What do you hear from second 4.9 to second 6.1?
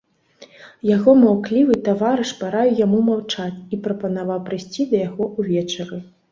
да яго ўвечары.